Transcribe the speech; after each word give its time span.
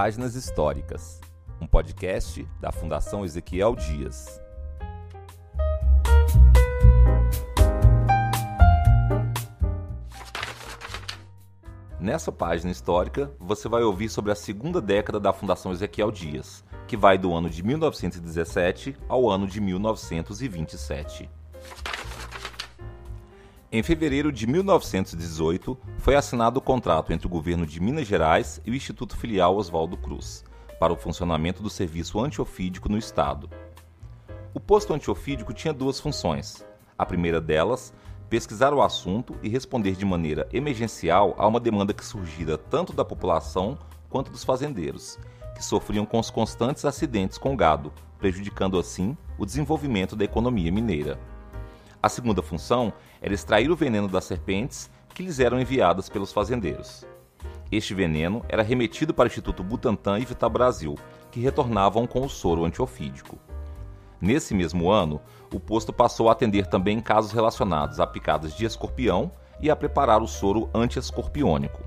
Páginas 0.00 0.36
Históricas, 0.36 1.20
um 1.60 1.66
podcast 1.66 2.48
da 2.60 2.70
Fundação 2.70 3.24
Ezequiel 3.24 3.74
Dias. 3.74 4.40
Nessa 11.98 12.30
página 12.30 12.70
histórica, 12.70 13.32
você 13.40 13.68
vai 13.68 13.82
ouvir 13.82 14.08
sobre 14.08 14.30
a 14.30 14.36
segunda 14.36 14.80
década 14.80 15.18
da 15.18 15.32
Fundação 15.32 15.72
Ezequiel 15.72 16.12
Dias, 16.12 16.64
que 16.86 16.96
vai 16.96 17.18
do 17.18 17.34
ano 17.34 17.50
de 17.50 17.64
1917 17.64 18.96
ao 19.08 19.28
ano 19.28 19.48
de 19.48 19.60
1927. 19.60 21.28
Em 23.70 23.82
fevereiro 23.82 24.32
de 24.32 24.46
1918, 24.46 25.76
foi 25.98 26.16
assinado 26.16 26.58
o 26.58 26.62
contrato 26.62 27.12
entre 27.12 27.26
o 27.26 27.30
governo 27.30 27.66
de 27.66 27.78
Minas 27.82 28.06
Gerais 28.06 28.62
e 28.64 28.70
o 28.70 28.74
Instituto 28.74 29.14
Filial 29.14 29.54
Oswaldo 29.56 29.94
Cruz 29.94 30.42
para 30.80 30.90
o 30.90 30.96
funcionamento 30.96 31.62
do 31.62 31.68
serviço 31.68 32.18
antiofídico 32.18 32.88
no 32.88 32.96
estado. 32.96 33.50
O 34.54 34.60
posto 34.60 34.94
antiofídico 34.94 35.52
tinha 35.52 35.74
duas 35.74 36.00
funções. 36.00 36.64
A 36.96 37.04
primeira 37.04 37.42
delas, 37.42 37.92
pesquisar 38.30 38.72
o 38.72 38.80
assunto 38.80 39.36
e 39.42 39.50
responder 39.50 39.92
de 39.96 40.04
maneira 40.06 40.48
emergencial 40.50 41.34
a 41.36 41.46
uma 41.46 41.60
demanda 41.60 41.92
que 41.92 42.06
surgira 42.06 42.56
tanto 42.56 42.94
da 42.94 43.04
população 43.04 43.76
quanto 44.08 44.30
dos 44.30 44.44
fazendeiros, 44.44 45.18
que 45.54 45.62
sofriam 45.62 46.06
com 46.06 46.18
os 46.18 46.30
constantes 46.30 46.86
acidentes 46.86 47.36
com 47.36 47.54
gado, 47.54 47.92
prejudicando 48.18 48.78
assim 48.78 49.14
o 49.36 49.44
desenvolvimento 49.44 50.16
da 50.16 50.24
economia 50.24 50.72
mineira. 50.72 51.20
A 52.00 52.08
segunda 52.08 52.42
função 52.42 52.92
era 53.20 53.34
extrair 53.34 53.70
o 53.70 53.76
veneno 53.76 54.06
das 54.06 54.24
serpentes 54.24 54.88
que 55.12 55.22
lhes 55.22 55.40
eram 55.40 55.60
enviadas 55.60 56.08
pelos 56.08 56.32
fazendeiros. 56.32 57.04
Este 57.72 57.92
veneno 57.92 58.44
era 58.48 58.62
remetido 58.62 59.12
para 59.12 59.24
o 59.24 59.26
Instituto 59.26 59.64
Butantan 59.64 60.20
e 60.20 60.24
Vital 60.24 60.48
Brasil, 60.48 60.94
que 61.30 61.40
retornavam 61.40 62.06
com 62.06 62.24
o 62.24 62.28
soro 62.28 62.64
antiofídico. 62.64 63.36
Nesse 64.20 64.54
mesmo 64.54 64.90
ano, 64.90 65.20
o 65.52 65.58
posto 65.58 65.92
passou 65.92 66.28
a 66.28 66.32
atender 66.32 66.66
também 66.66 67.00
casos 67.00 67.32
relacionados 67.32 67.98
a 67.98 68.06
picadas 68.06 68.54
de 68.54 68.64
escorpião 68.64 69.32
e 69.60 69.68
a 69.68 69.76
preparar 69.76 70.22
o 70.22 70.28
soro 70.28 70.70
antiescorpiônico. 70.72 71.82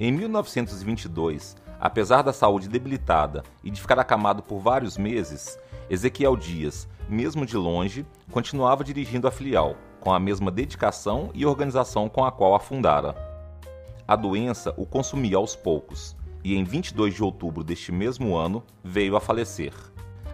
Em 0.00 0.12
1922, 0.12 1.56
apesar 1.80 2.22
da 2.22 2.32
saúde 2.32 2.68
debilitada 2.68 3.42
e 3.62 3.70
de 3.70 3.80
ficar 3.80 3.98
acamado 3.98 4.42
por 4.42 4.58
vários 4.58 4.96
meses, 4.96 5.58
Ezequiel 5.90 6.36
Dias, 6.36 6.88
mesmo 7.08 7.46
de 7.46 7.56
longe, 7.56 8.06
continuava 8.30 8.84
dirigindo 8.84 9.26
a 9.26 9.30
filial, 9.30 9.76
com 10.00 10.12
a 10.12 10.20
mesma 10.20 10.50
dedicação 10.50 11.30
e 11.34 11.46
organização 11.46 12.08
com 12.08 12.24
a 12.24 12.32
qual 12.32 12.54
a 12.54 12.60
fundara. 12.60 13.14
A 14.06 14.16
doença 14.16 14.74
o 14.76 14.86
consumia 14.86 15.36
aos 15.36 15.54
poucos, 15.54 16.16
e 16.44 16.56
em 16.56 16.64
22 16.64 17.14
de 17.14 17.22
outubro 17.22 17.64
deste 17.64 17.92
mesmo 17.92 18.36
ano 18.36 18.62
veio 18.82 19.16
a 19.16 19.20
falecer. 19.20 19.72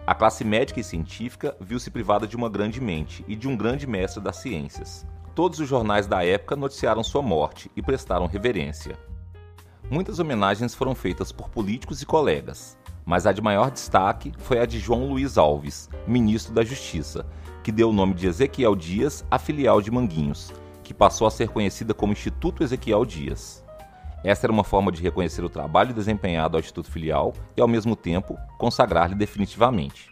A 0.05 0.13
classe 0.13 0.43
médica 0.43 0.79
e 0.79 0.83
científica 0.83 1.57
viu-se 1.59 1.89
privada 1.89 2.27
de 2.27 2.35
uma 2.35 2.47
grande 2.47 2.79
mente 2.79 3.25
e 3.27 3.35
de 3.35 3.47
um 3.47 3.57
grande 3.57 3.87
mestre 3.87 4.21
das 4.21 4.37
ciências. 4.37 5.05
Todos 5.33 5.59
os 5.59 5.67
jornais 5.67 6.05
da 6.05 6.23
época 6.23 6.55
noticiaram 6.55 7.03
sua 7.03 7.21
morte 7.21 7.71
e 7.75 7.81
prestaram 7.81 8.27
reverência. 8.27 8.97
Muitas 9.89 10.17
homenagens 10.17 10.73
foram 10.73 10.95
feitas 10.95 11.31
por 11.31 11.47
políticos 11.47 12.01
e 12.01 12.07
colegas, 12.07 12.75
mas 13.05 13.27
a 13.27 13.31
de 13.31 13.39
maior 13.39 13.69
destaque 13.69 14.33
foi 14.39 14.59
a 14.59 14.65
de 14.65 14.79
João 14.79 15.07
Luiz 15.07 15.37
Alves, 15.37 15.87
ministro 16.07 16.55
da 16.55 16.63
Justiça, 16.63 17.23
que 17.63 17.71
deu 17.71 17.89
o 17.89 17.93
nome 17.93 18.15
de 18.15 18.25
Ezequiel 18.25 18.75
Dias 18.75 19.23
à 19.29 19.37
filial 19.37 19.83
de 19.83 19.91
Manguinhos, 19.91 20.51
que 20.83 20.91
passou 20.91 21.27
a 21.27 21.31
ser 21.31 21.49
conhecida 21.49 21.93
como 21.93 22.13
Instituto 22.13 22.63
Ezequiel 22.63 23.05
Dias. 23.05 23.63
Essa 24.23 24.47
era 24.47 24.53
uma 24.53 24.63
forma 24.63 24.91
de 24.91 25.03
reconhecer 25.03 25.43
o 25.43 25.49
trabalho 25.49 25.93
desempenhado 25.93 26.57
ao 26.57 26.61
Instituto 26.61 26.89
Filial 26.89 27.31
e, 27.55 27.61
ao 27.61 27.67
mesmo 27.67 27.95
tempo, 27.95 28.39
consagrar-lhe 28.57 29.13
definitivamente. 29.13 30.11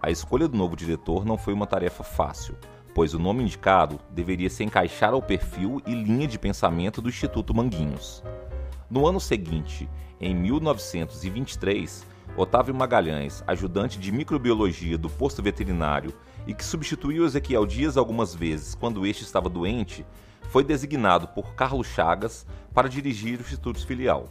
A 0.00 0.12
escolha 0.12 0.46
do 0.46 0.56
novo 0.56 0.76
diretor 0.76 1.24
não 1.24 1.36
foi 1.36 1.52
uma 1.52 1.66
tarefa 1.66 2.04
fácil, 2.04 2.56
pois 2.94 3.12
o 3.12 3.18
nome 3.18 3.42
indicado 3.42 3.98
deveria 4.10 4.48
se 4.48 4.62
encaixar 4.62 5.12
ao 5.12 5.20
perfil 5.20 5.82
e 5.84 5.92
linha 5.92 6.28
de 6.28 6.38
pensamento 6.38 7.02
do 7.02 7.08
Instituto 7.08 7.52
Manguinhos. 7.52 8.22
No 8.88 9.06
ano 9.06 9.18
seguinte, 9.18 9.88
em 10.20 10.32
1923, 10.34 12.06
Otávio 12.36 12.74
Magalhães, 12.74 13.42
ajudante 13.46 13.98
de 13.98 14.12
microbiologia 14.12 14.96
do 14.96 15.10
posto 15.10 15.42
veterinário 15.42 16.14
e 16.46 16.54
que 16.54 16.64
substituiu 16.64 17.26
Ezequiel 17.26 17.66
Dias 17.66 17.96
algumas 17.96 18.34
vezes 18.34 18.74
quando 18.74 19.04
este 19.04 19.24
estava 19.24 19.48
doente, 19.48 20.06
foi 20.50 20.62
designado 20.62 21.28
por 21.28 21.54
Carlos 21.54 21.88
Chagas 21.88 22.46
para 22.72 22.88
dirigir 22.88 23.38
o 23.38 23.42
Instituto 23.42 23.84
Filial. 23.84 24.28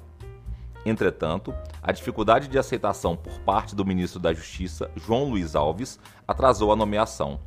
Entretanto, 0.86 1.54
a 1.82 1.92
dificuldade 1.92 2.48
de 2.48 2.58
aceitação 2.58 3.16
por 3.16 3.40
parte 3.40 3.76
do 3.76 3.86
ministro 3.86 4.20
da 4.20 4.34
Justiça, 4.34 4.92
João 4.96 5.30
Luiz 5.30 5.56
Alves, 5.56 5.98
atrasou 6.28 6.72
a 6.72 6.76
nomeação, 6.76 7.40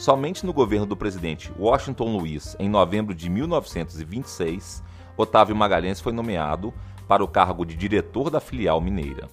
Somente 0.00 0.46
no 0.46 0.52
governo 0.54 0.86
do 0.86 0.96
presidente 0.96 1.52
Washington 1.58 2.16
Luiz, 2.16 2.56
em 2.58 2.70
novembro 2.70 3.14
de 3.14 3.28
1926, 3.28 4.82
Otávio 5.14 5.54
Magalhães 5.54 6.00
foi 6.00 6.10
nomeado 6.10 6.72
para 7.06 7.22
o 7.22 7.28
cargo 7.28 7.66
de 7.66 7.76
diretor 7.76 8.30
da 8.30 8.40
filial 8.40 8.80
mineira. 8.80 9.28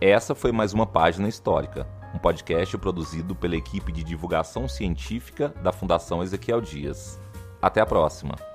Essa 0.00 0.34
foi 0.34 0.50
mais 0.50 0.72
uma 0.72 0.86
página 0.86 1.28
histórica, 1.28 1.86
um 2.14 2.18
podcast 2.18 2.78
produzido 2.78 3.34
pela 3.34 3.54
equipe 3.54 3.92
de 3.92 4.02
divulgação 4.02 4.66
científica 4.66 5.50
da 5.62 5.72
Fundação 5.72 6.22
Ezequiel 6.22 6.62
Dias. 6.62 7.20
Até 7.60 7.82
a 7.82 7.86
próxima! 7.86 8.53